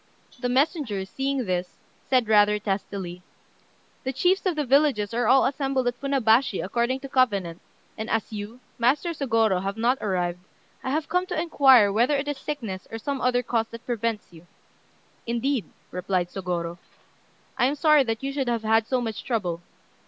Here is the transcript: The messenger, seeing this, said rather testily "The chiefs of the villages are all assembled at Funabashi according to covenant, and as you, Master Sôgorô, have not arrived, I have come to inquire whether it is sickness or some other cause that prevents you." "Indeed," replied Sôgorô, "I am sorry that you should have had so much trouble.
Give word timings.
The 0.39 0.49
messenger, 0.49 1.05
seeing 1.05 1.45
this, 1.45 1.77
said 2.09 2.27
rather 2.27 2.57
testily 2.57 3.21
"The 4.03 4.11
chiefs 4.11 4.47
of 4.47 4.55
the 4.55 4.65
villages 4.65 5.13
are 5.13 5.27
all 5.27 5.45
assembled 5.45 5.85
at 5.85 5.95
Funabashi 6.01 6.59
according 6.59 7.01
to 7.01 7.07
covenant, 7.07 7.61
and 7.95 8.09
as 8.09 8.31
you, 8.33 8.61
Master 8.79 9.09
Sôgorô, 9.11 9.61
have 9.61 9.77
not 9.77 9.99
arrived, 10.01 10.39
I 10.83 10.89
have 10.89 11.07
come 11.07 11.27
to 11.27 11.39
inquire 11.39 11.91
whether 11.93 12.15
it 12.17 12.27
is 12.27 12.39
sickness 12.39 12.87
or 12.89 12.97
some 12.97 13.21
other 13.21 13.43
cause 13.43 13.67
that 13.67 13.85
prevents 13.85 14.33
you." 14.33 14.47
"Indeed," 15.27 15.65
replied 15.91 16.29
Sôgorô, 16.29 16.79
"I 17.55 17.67
am 17.67 17.75
sorry 17.75 18.03
that 18.03 18.23
you 18.23 18.33
should 18.33 18.47
have 18.47 18.63
had 18.63 18.87
so 18.87 19.01
much 19.01 19.23
trouble. 19.23 19.61